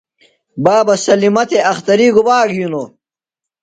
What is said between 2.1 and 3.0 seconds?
گُبا گِھینوۡ؟